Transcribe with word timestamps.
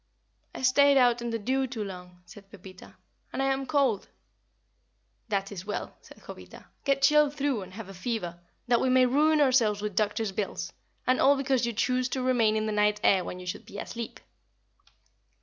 "I 0.55 0.63
stayed 0.63 0.97
out 0.97 1.21
in 1.21 1.29
the 1.29 1.37
dew 1.37 1.67
too 1.67 1.83
long," 1.83 2.23
said 2.25 2.49
Pepita, 2.49 2.95
"and 3.31 3.39
I 3.39 3.53
am 3.53 3.67
cold." 3.67 4.07
"That 5.29 5.51
is 5.51 5.63
well," 5.63 5.95
said 6.01 6.23
Jovita. 6.25 6.65
"Get 6.85 7.03
chilled 7.03 7.35
through 7.35 7.61
and 7.61 7.73
have 7.75 7.87
a 7.87 7.93
fever, 7.93 8.39
that 8.67 8.81
we 8.81 8.89
may 8.89 9.05
ruin 9.05 9.39
ourselves 9.39 9.79
with 9.79 9.95
doctors' 9.95 10.31
bills; 10.31 10.73
and 11.05 11.19
all 11.21 11.37
because 11.37 11.67
you 11.67 11.73
choose 11.73 12.09
to 12.09 12.23
remain 12.23 12.55
in 12.57 12.65
the 12.65 12.71
night 12.71 12.99
air 13.03 13.23
when 13.23 13.39
you 13.39 13.45
should 13.45 13.67
be 13.67 13.77
asleep." 13.77 14.19